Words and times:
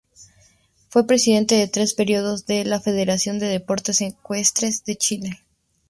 Fue 0.89 1.05
Presidente 1.05 1.61
en 1.61 1.69
tres 1.69 1.93
periodos 1.93 2.47
de 2.47 2.65
la 2.65 2.79
Federación 2.79 3.37
de 3.37 3.45
Deportes 3.45 4.01
Ecuestres 4.01 4.83
de 4.83 4.95
Chile. 4.95 5.43